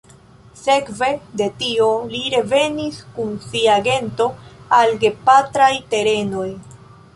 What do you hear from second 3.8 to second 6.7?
gento al gepatraj terenoj.